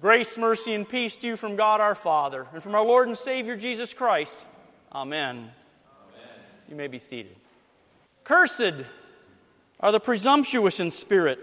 [0.00, 3.16] Grace, mercy, and peace to you from God our Father and from our Lord and
[3.16, 4.46] Savior Jesus Christ.
[4.92, 5.36] Amen.
[5.36, 5.50] Amen.
[6.68, 7.34] You may be seated.
[8.22, 8.84] Cursed
[9.80, 11.38] are the presumptuous in spirit,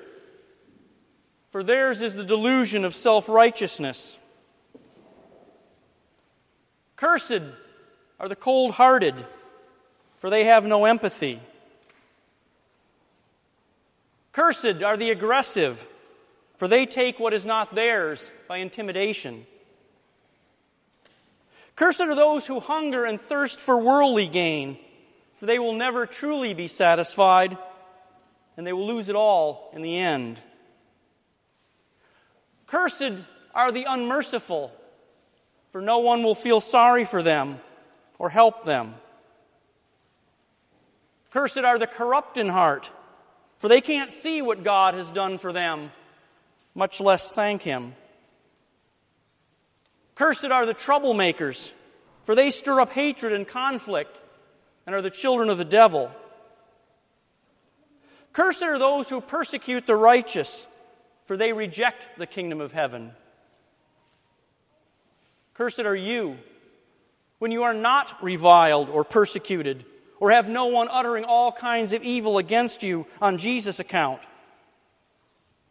[1.49, 4.19] for theirs is the delusion of self righteousness.
[6.95, 7.41] Cursed
[8.19, 9.15] are the cold hearted,
[10.17, 11.39] for they have no empathy.
[14.31, 15.87] Cursed are the aggressive
[16.57, 19.45] for they take what is not theirs by intimidation.
[21.75, 24.77] Cursed are those who hunger and thirst for worldly gain,
[25.35, 27.57] for they will never truly be satisfied,
[28.55, 30.39] and they will lose it all in the end.
[32.67, 33.23] Cursed
[33.55, 34.71] are the unmerciful,
[35.71, 37.59] for no one will feel sorry for them
[38.19, 38.93] or help them.
[41.31, 42.91] Cursed are the corrupt in heart,
[43.57, 45.91] for they can't see what God has done for them
[46.75, 47.93] much less thank him.
[50.15, 51.73] Cursed are the troublemakers,
[52.23, 54.19] for they stir up hatred and conflict
[54.85, 56.11] and are the children of the devil.
[58.31, 60.67] Cursed are those who persecute the righteous,
[61.25, 63.13] for they reject the kingdom of heaven.
[65.53, 66.37] Cursed are you
[67.39, 69.85] when you are not reviled or persecuted,
[70.19, 74.21] or have no one uttering all kinds of evil against you on Jesus' account.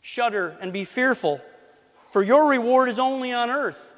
[0.02, 1.40] Shudder and be fearful,
[2.10, 3.94] for your reward is only on earth.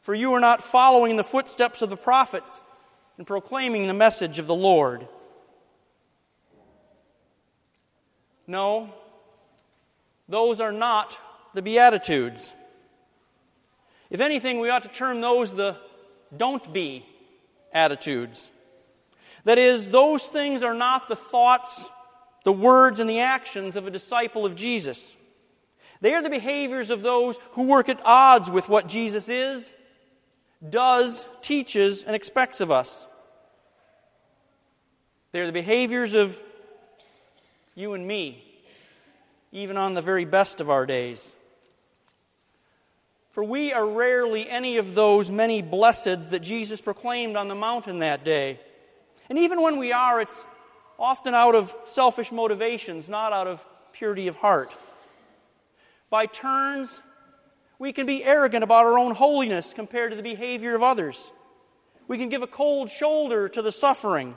[0.00, 2.60] For you are not following the footsteps of the prophets
[3.18, 5.06] and proclaiming the message of the Lord.
[8.46, 8.88] No,
[10.28, 11.18] those are not
[11.54, 12.52] the Beatitudes.
[14.08, 15.76] If anything, we ought to term those the
[16.36, 17.04] don't be
[17.72, 18.50] attitudes.
[19.44, 21.90] That is, those things are not the thoughts,
[22.44, 25.16] the words, and the actions of a disciple of Jesus.
[26.00, 29.72] They are the behaviors of those who work at odds with what Jesus is,
[30.68, 33.08] does, teaches, and expects of us.
[35.32, 36.40] They are the behaviors of
[37.74, 38.42] you and me,
[39.52, 41.36] even on the very best of our days.
[43.30, 47.98] For we are rarely any of those many blesseds that Jesus proclaimed on the mountain
[47.98, 48.58] that day.
[49.28, 50.42] And even when we are, it's
[50.98, 54.74] often out of selfish motivations, not out of purity of heart.
[56.10, 57.00] By turns,
[57.78, 61.30] we can be arrogant about our own holiness compared to the behavior of others.
[62.08, 64.36] We can give a cold shoulder to the suffering.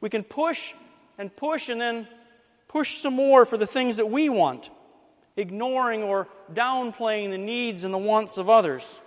[0.00, 0.74] We can push
[1.16, 2.08] and push and then
[2.66, 4.70] push some more for the things that we want,
[5.36, 9.00] ignoring or downplaying the needs and the wants of others.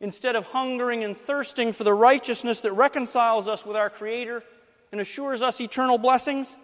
[0.00, 4.42] Instead of hungering and thirsting for the righteousness that reconciles us with our Creator
[4.92, 6.56] and assures us eternal blessings,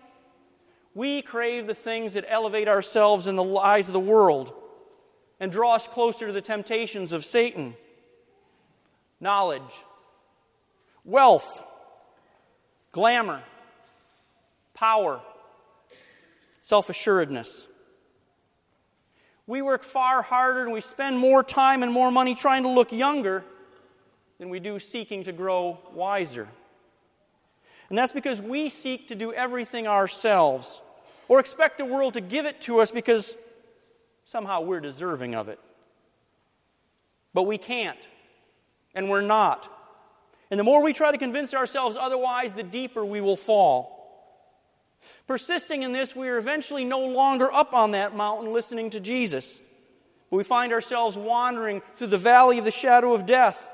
[0.94, 4.52] we crave the things that elevate ourselves in the eyes of the world
[5.38, 7.74] and draw us closer to the temptations of Satan
[9.20, 9.84] knowledge,
[11.04, 11.62] wealth,
[12.92, 13.42] glamour,
[14.74, 15.20] power,
[16.58, 17.68] self assuredness.
[19.46, 22.92] We work far harder and we spend more time and more money trying to look
[22.92, 23.44] younger
[24.38, 26.48] than we do seeking to grow wiser.
[27.90, 30.80] And that's because we seek to do everything ourselves
[31.28, 33.36] or expect the world to give it to us because
[34.24, 35.58] somehow we're deserving of it.
[37.34, 37.98] But we can't,
[38.94, 39.68] and we're not.
[40.50, 43.96] And the more we try to convince ourselves otherwise, the deeper we will fall.
[45.26, 49.60] Persisting in this, we are eventually no longer up on that mountain listening to Jesus.
[50.30, 53.70] But we find ourselves wandering through the valley of the shadow of death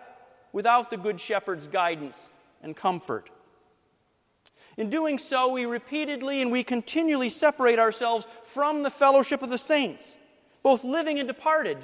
[0.53, 2.31] without the Good Shepherd's guidance
[2.63, 3.31] and comfort.
[4.77, 9.59] In doing so, we repeatedly and we continually separate ourselves from the fellowship of the
[9.59, 10.17] saints,
[10.63, 11.79] both living and departed,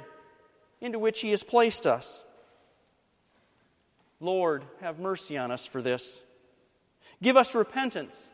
[0.79, 2.23] into which He has placed us.
[4.19, 6.23] Lord, have mercy on us for this.
[7.21, 8.29] Give us repentance.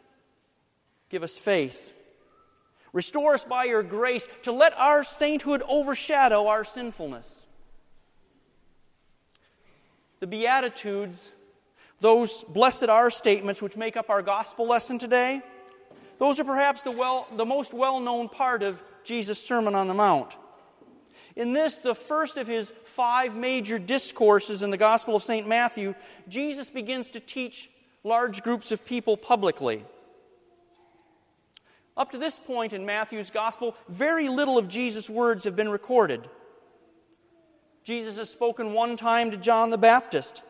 [1.10, 1.94] Give us faith.
[2.92, 7.48] Restore us by your grace to let our sainthood overshadow our sinfulness.
[10.20, 11.32] The Beatitudes
[12.00, 15.42] those blessed are statements which make up our gospel lesson today,
[16.18, 19.94] those are perhaps the, well, the most well known part of Jesus' Sermon on the
[19.94, 20.38] Mount.
[21.36, 25.48] In this, the first of his five major discourses in the Gospel of St.
[25.48, 25.96] Matthew,
[26.28, 27.70] Jesus begins to teach
[28.04, 29.86] large groups of people publicly.
[31.96, 36.30] Up to this point in Matthew's Gospel, very little of Jesus' words have been recorded.
[37.84, 40.44] Jesus has spoken one time to John the Baptist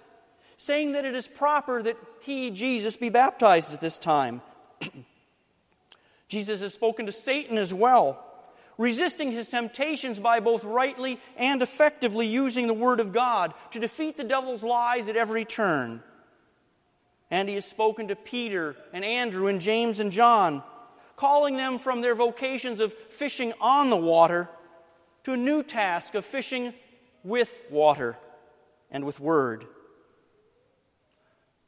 [0.59, 4.41] saying that it is proper that he, Jesus, be baptized at this time.
[6.27, 8.21] Jesus has spoken to Satan as well,
[8.77, 14.17] resisting his temptations by both rightly and effectively using the Word of God to defeat
[14.17, 16.03] the devil's lies at every turn.
[17.31, 20.61] And he has spoken to Peter and Andrew and James and John,
[21.15, 24.49] calling them from their vocations of fishing on the water
[25.23, 26.73] to a new task of fishing
[27.23, 28.17] with water
[28.91, 29.65] and with Word.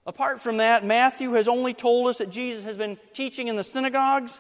[0.06, 3.64] Apart from that, Matthew has only told us that Jesus has been teaching in the
[3.64, 4.40] synagogues,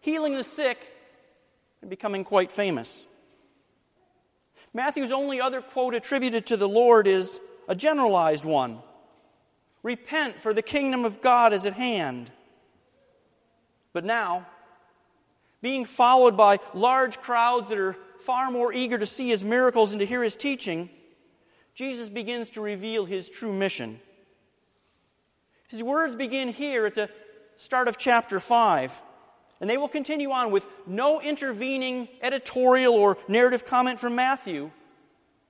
[0.00, 0.78] healing the sick,
[1.80, 3.06] and becoming quite famous.
[4.72, 8.78] Matthew's only other quote attributed to the Lord is a generalized one
[9.82, 12.30] Repent, for the kingdom of God is at hand.
[13.92, 14.46] But now,
[15.60, 19.98] being followed by large crowds that are far more eager to see his miracles and
[19.98, 20.88] to hear his teaching,
[21.74, 23.98] Jesus begins to reveal his true mission.
[25.72, 27.08] His words begin here at the
[27.56, 29.00] start of chapter 5,
[29.58, 34.70] and they will continue on with no intervening editorial or narrative comment from Matthew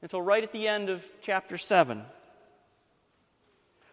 [0.00, 2.04] until right at the end of chapter 7.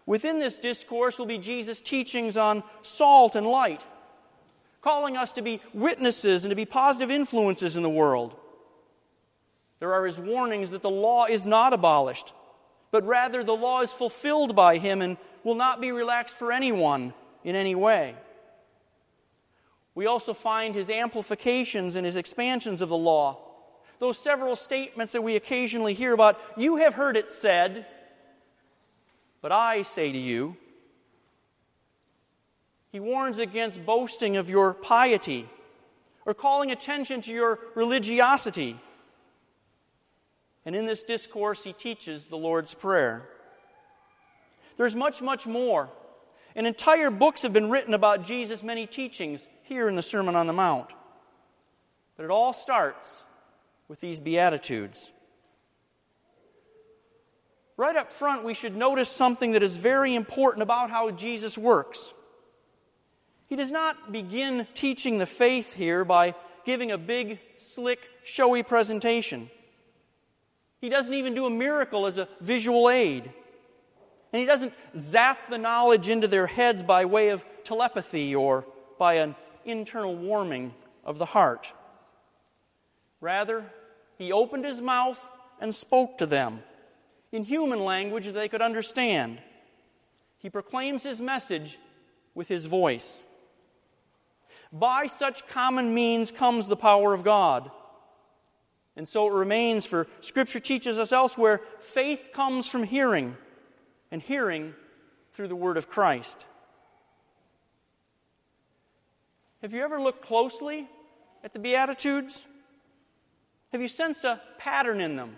[0.06, 3.84] Within this discourse will be Jesus' teachings on salt and light,
[4.82, 8.36] calling us to be witnesses and to be positive influences in the world.
[9.80, 12.34] There are his warnings that the law is not abolished,
[12.92, 17.14] but rather the law is fulfilled by him and will not be relaxed for anyone
[17.44, 18.16] in any way.
[19.96, 23.40] We also find his amplifications and his expansions of the law.
[24.00, 27.86] Those several statements that we occasionally hear about, you have heard it said,
[29.42, 30.56] but I say to you.
[32.92, 35.48] He warns against boasting of your piety
[36.26, 38.78] or calling attention to your religiosity.
[40.66, 43.28] And in this discourse, he teaches the Lord's Prayer.
[44.78, 45.90] There's much, much more.
[46.56, 50.48] And entire books have been written about Jesus' many teachings here in the Sermon on
[50.48, 50.94] the Mount.
[52.18, 53.24] But it all starts
[53.88, 55.12] with these Beatitudes.
[57.78, 62.14] Right up front, we should notice something that is very important about how Jesus works.
[63.48, 66.36] He does not begin teaching the faith here by
[66.66, 69.50] giving a big, slick, showy presentation.
[70.82, 73.32] He doesn't even do a miracle as a visual aid.
[74.32, 78.66] And he doesn't zap the knowledge into their heads by way of telepathy or
[78.98, 79.36] by an
[79.66, 80.74] internal warming
[81.04, 81.74] of the heart.
[83.22, 83.66] Rather,
[84.18, 86.62] he opened his mouth and spoke to them
[87.32, 89.40] in human language they could understand.
[90.38, 91.78] He proclaims his message
[92.34, 93.26] with his voice.
[94.72, 97.72] By such common means comes the power of God.
[98.96, 103.38] And so it remains, for Scripture teaches us elsewhere faith comes from hearing
[104.12, 104.74] and hearing
[105.32, 106.46] through the word of Christ.
[109.62, 110.88] Have you ever looked closely
[111.44, 112.48] at the Beatitudes?
[113.72, 115.36] Have you sensed a pattern in them?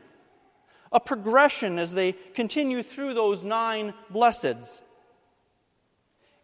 [0.92, 4.82] A progression as they continue through those nine blesseds?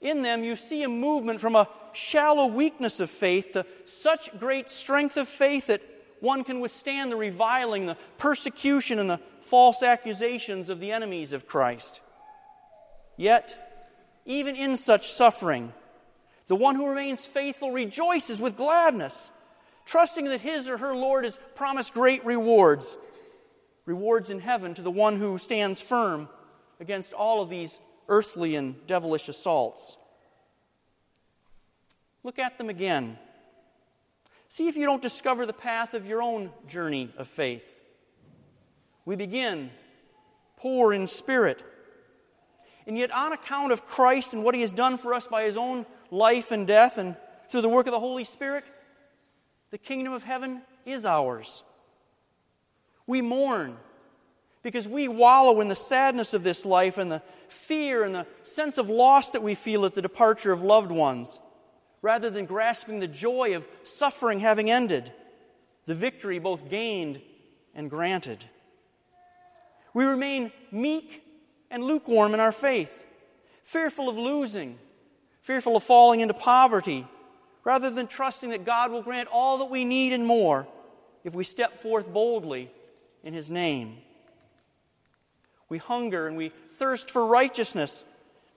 [0.02, 4.70] In them, you see a movement from a shallow weakness of faith to such great
[4.70, 5.82] strength of faith that
[6.20, 11.48] one can withstand the reviling, the persecution, and the false accusations of the enemies of
[11.48, 12.02] Christ.
[13.16, 13.58] Yet,
[14.26, 15.74] even in such suffering,
[16.48, 19.32] the one who remains faithful rejoices with gladness,
[19.86, 22.98] trusting that his or her Lord has promised great rewards,
[23.86, 26.30] rewards in heaven to the one who stands firm
[26.80, 29.98] against all of these earthly and devilish assaults.
[32.24, 33.18] Look at them again.
[34.48, 37.80] See if you don't discover the path of your own journey of faith.
[39.06, 39.72] We begin
[40.58, 41.64] poor in spirit
[42.88, 45.58] and yet, on account of Christ and what he has done for us by his
[45.58, 47.18] own life and death and
[47.50, 48.64] through the work of the Holy Spirit,
[49.72, 51.64] the kingdom of heaven is ours.
[53.06, 53.76] We mourn
[54.64, 58.78] because we wallow in the sadness of this life and the fear and the sense
[58.78, 61.42] of loss that we feel at the departure of loved ones,
[62.02, 65.12] rather than grasping the joy of suffering having ended,
[65.86, 67.22] the victory both gained
[67.74, 68.46] and granted.
[69.94, 71.24] We remain meek
[71.72, 73.06] and lukewarm in our faith,
[73.64, 74.78] fearful of losing,
[75.42, 77.08] fearful of falling into poverty,
[77.64, 80.68] rather than trusting that God will grant all that we need and more
[81.24, 82.72] if we step forth boldly
[83.24, 83.98] in His name.
[85.70, 88.06] We hunger and we thirst for righteousness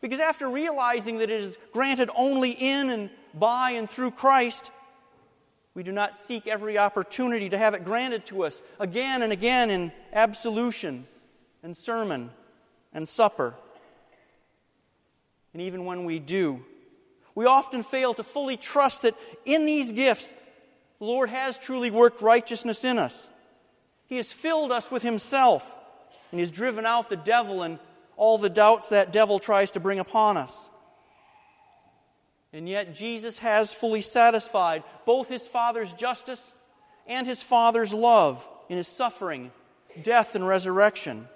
[0.00, 4.70] because after realizing that it is granted only in and by and through Christ,
[5.74, 9.70] we do not seek every opportunity to have it granted to us again and again
[9.70, 11.06] in absolution
[11.62, 12.30] and sermon
[12.92, 13.54] and supper.
[15.52, 16.64] And even when we do,
[17.34, 20.42] we often fail to fully trust that in these gifts,
[20.98, 23.30] The Lord has truly worked righteousness in us.
[24.06, 25.78] He has filled us with Himself,
[26.30, 27.78] and He has driven out the devil and
[28.16, 30.68] all the doubts that devil tries to bring upon us.
[32.52, 36.52] And yet, Jesus has fully satisfied both His Father's justice
[37.06, 39.52] and His Father's love in His suffering,
[40.02, 41.26] death, and resurrection.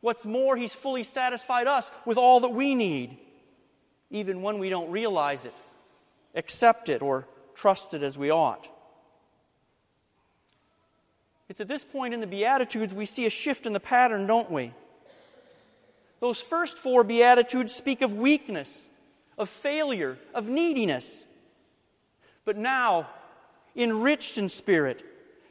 [0.00, 3.16] What's more, He's fully satisfied us with all that we need,
[4.10, 5.54] even when we don't realize it,
[6.34, 8.68] accept it, or trust it as we ought.
[11.48, 14.50] It's at this point in the Beatitudes we see a shift in the pattern, don't
[14.50, 14.72] we?
[16.20, 18.88] Those first four Beatitudes speak of weakness,
[19.38, 21.26] of failure, of neediness.
[22.44, 23.08] But now,
[23.74, 25.02] enriched in spirit,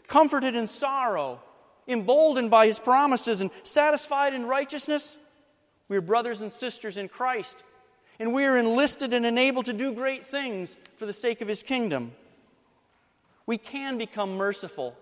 [0.07, 1.41] comforted in sorrow,
[1.87, 5.17] emboldened by his promises, and satisfied in righteousness,
[5.89, 7.63] we are brothers and sisters in Christ
[8.19, 11.63] and we are enlisted and enabled to do great things for the sake of His
[11.63, 12.11] kingdom.
[13.45, 14.95] We can become merciful,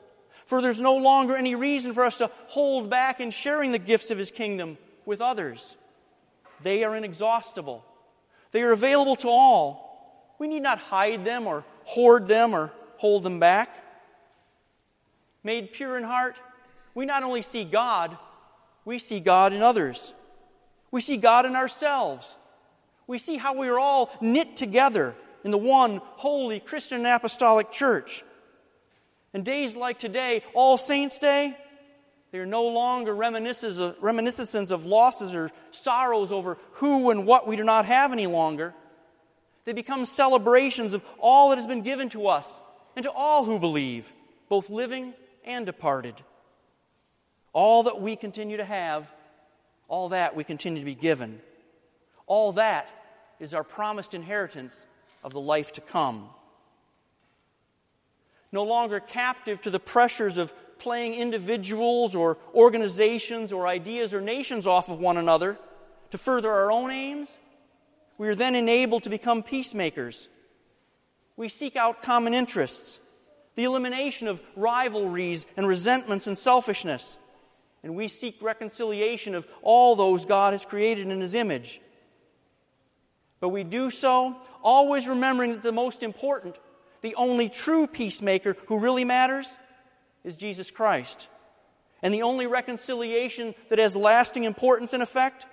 [0.46, 4.12] for there's no longer any reason for us to hold back in sharing the gifts
[4.12, 5.78] of His kingdom with others.
[6.64, 7.86] They are inexhaustible,
[8.52, 10.36] they are available to all.
[10.40, 13.70] We need not hide them or hoard them or hold them back.
[15.44, 16.36] Made pure in heart,
[16.94, 18.18] we not only see God,
[18.86, 20.14] we see God in others.
[20.92, 22.38] We see God in ourselves
[23.12, 27.70] we see how we are all knit together in the one holy Christian and apostolic
[27.70, 28.24] church.
[29.34, 31.58] And days like today, All Saints' Day,
[32.32, 37.64] they are no longer reminiscences of losses or sorrows over who and what we do
[37.64, 38.74] not have any longer.
[39.66, 42.62] They become celebrations of all that has been given to us
[42.96, 44.14] and to all who believe,
[44.48, 45.14] both living
[45.46, 46.16] and departed.
[47.54, 49.12] All that we continue to have,
[49.90, 51.42] all that we continue to be given.
[52.28, 52.90] All that
[53.42, 54.88] is our promised inheritance
[55.22, 56.30] of the life to come.
[58.54, 64.66] No longer captive to the pressures of playing individuals or organizations or ideas or nations
[64.66, 65.58] off of one another
[66.10, 67.38] to further our own aims,
[68.18, 70.28] we are then enabled to become peacemakers.
[71.38, 73.00] We seek out common interests,
[73.56, 77.18] the elimination of rivalries and resentments and selfishness,
[77.84, 81.80] and we seek reconciliation of all those God has created in His image.
[83.40, 86.56] But we do so always remembering that the most important,
[87.02, 89.58] the only true peacemaker who really matters,
[90.24, 91.28] is Jesus Christ.
[92.02, 95.46] And the only reconciliation that has lasting importance and effect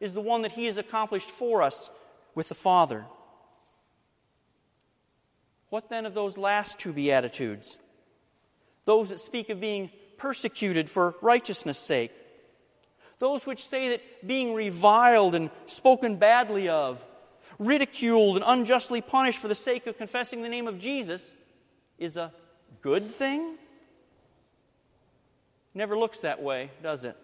[0.00, 1.90] is the one that He has accomplished for us
[2.34, 3.06] with the Father.
[5.70, 7.78] What then of those last two Beatitudes?
[8.84, 12.12] Those that speak of being persecuted for righteousness' sake.
[13.18, 17.04] Those which say that being reviled and spoken badly of
[17.58, 21.34] ridiculed and unjustly punished for the sake of confessing the name of Jesus
[21.98, 22.32] is a
[22.82, 23.56] good thing?
[25.74, 27.16] Never looks that way, does it?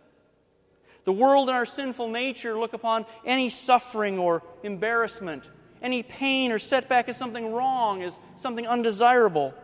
[1.04, 5.48] The world and our sinful nature look upon any suffering or embarrassment,
[5.80, 9.54] any pain or setback as something wrong, as something undesirable.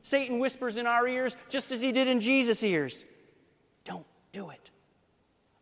[0.00, 3.04] Satan whispers in our ears, just as he did in Jesus' ears
[3.84, 4.70] don't do it.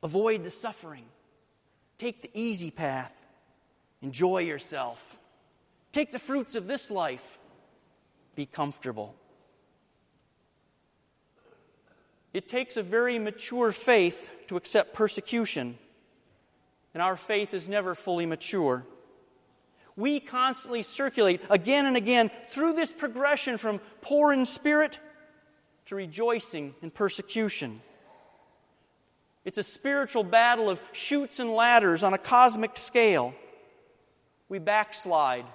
[0.03, 1.05] Avoid the suffering.
[1.99, 3.27] Take the easy path.
[4.03, 5.19] Enjoy yourself.
[5.93, 7.39] Take the fruits of this life.
[8.35, 9.15] Be comfortable.
[12.33, 15.77] It takes a very mature faith to accept persecution,
[16.95, 18.87] and our faith is never fully mature.
[19.97, 25.01] We constantly circulate again and again through this progression from poor in spirit
[25.87, 27.81] to rejoicing in persecution.
[29.45, 33.35] It's a spiritual battle of chutes and ladders on a cosmic scale
[34.51, 35.47] we backslide,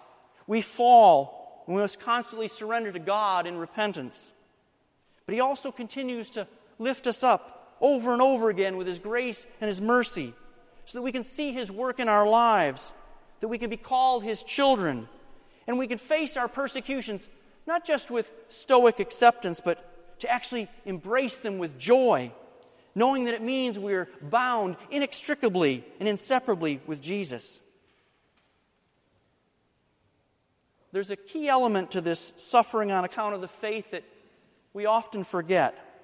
[0.48, 4.34] we fall, and we must constantly surrender to God in repentance.
[5.26, 6.48] But He also continues to
[6.80, 10.34] lift us up over and over again with His grace and His mercy
[10.86, 12.94] so that we can see His work in our lives,
[13.40, 15.08] that we can be called His children,
[15.68, 17.28] and we can face our persecutions
[17.68, 22.32] not just with stoic acceptance, but to actually embrace them with joy,
[22.94, 27.62] knowing that it means we are bound inextricably and inseparably with Jesus.
[30.96, 34.06] there's a key element to this suffering on account of the faith that
[34.72, 35.95] we often forget.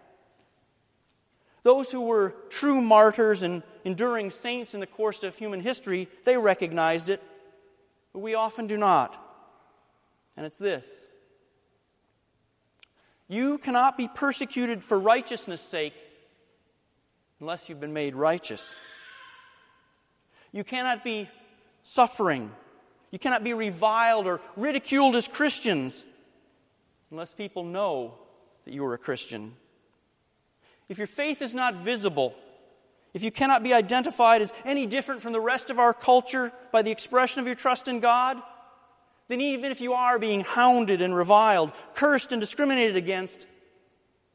[1.64, 6.38] Those who were true martyrs and enduring saints in the course of human history, they
[6.38, 7.22] recognized it,
[8.14, 9.18] but we often do not.
[10.36, 11.06] And it's this
[13.28, 15.96] You cannot be persecuted for righteousness' sake
[17.40, 18.80] unless you've been made righteous.
[20.52, 21.30] You cannot be
[21.84, 22.52] suffering
[23.12, 26.06] you cannot be reviled or ridiculed as Christians
[27.12, 28.16] unless people know
[28.64, 29.54] that you are a Christian.
[30.92, 32.36] If your faith is not visible,
[33.14, 36.82] if you cannot be identified as any different from the rest of our culture by
[36.82, 38.42] the expression of your trust in God,
[39.30, 43.48] then even if you are being hounded and reviled, cursed and discriminated against,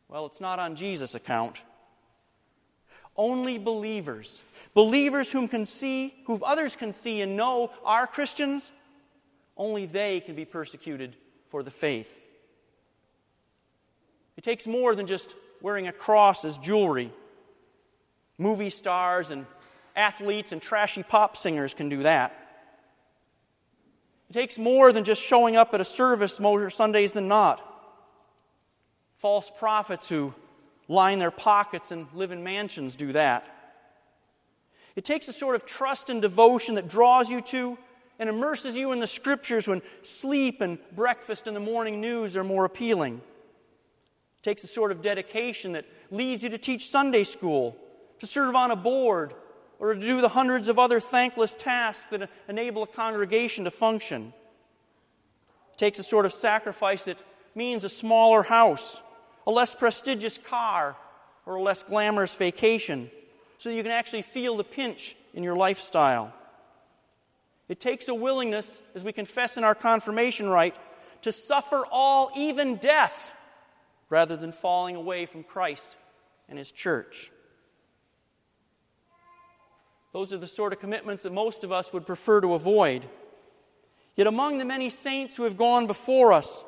[0.09, 1.63] well, it's not on Jesus' account.
[3.19, 8.73] Only believers, believers whom can see, whom others can see and know are Christians,
[9.59, 11.17] only they can be persecuted
[11.49, 12.25] for the faith.
[14.39, 17.11] It takes more than just wearing a cross as jewelry.
[18.39, 19.47] Movie stars and
[19.95, 22.35] athletes and trashy pop singers can do that.
[24.29, 27.63] It takes more than just showing up at a service more Sundays than not.
[29.17, 30.35] False prophets who
[30.89, 33.47] line their pockets and live in mansions do that.
[34.95, 37.79] It takes a sort of trust and devotion that draws you to
[38.19, 42.45] and immerses you in the scriptures when sleep and breakfast and the morning news are
[42.45, 43.21] more appealing.
[44.47, 47.77] Takes a sort of dedication that leads you to teach Sunday school,
[48.21, 49.35] to serve on a board,
[49.81, 54.33] or to do the hundreds of other thankless tasks that enable a congregation to function.
[55.73, 57.19] It takes a sort of sacrifice that
[57.57, 59.03] means a smaller house,
[59.49, 60.95] a less prestigious car,
[61.45, 63.11] or a less glamorous vacation,
[63.59, 66.33] so that you can actually feel the pinch in your lifestyle.
[67.69, 70.77] It takes a willingness, as we confess in our confirmation rite,
[71.23, 73.33] to suffer all, even death,
[74.09, 75.99] rather than falling away from Christ
[76.49, 77.31] and His church.
[80.13, 83.07] Those are the sort of commitments that most of us would prefer to avoid.
[84.15, 86.65] Yet, among the many saints who have gone before us,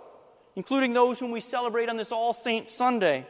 [0.54, 3.26] including those whom we celebrate on this All Saints Sunday,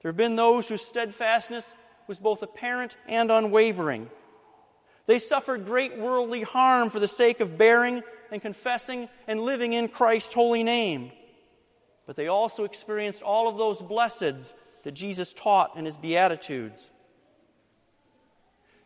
[0.00, 1.74] there have been those whose steadfastness
[2.06, 4.10] was both apparent and unwavering.
[5.06, 9.88] They suffered great worldly harm for the sake of bearing and confessing and living in
[9.88, 11.10] Christ's holy name.
[12.06, 16.90] But they also experienced all of those blesseds that Jesus taught in his Beatitudes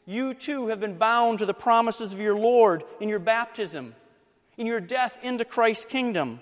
[0.07, 3.95] you too have been bound to the promises of your Lord in your baptism,
[4.57, 6.41] in your death into Christ's kingdom.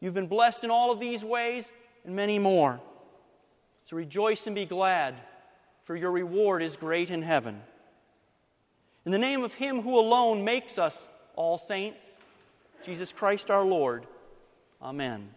[0.00, 1.72] You've been blessed in all of these ways
[2.04, 2.80] and many more.
[3.84, 5.14] So rejoice and be glad,
[5.82, 7.62] for your reward is great in heaven.
[9.06, 12.18] In the name of Him who alone makes us all saints,
[12.84, 14.04] Jesus Christ our Lord.
[14.82, 15.30] Amen.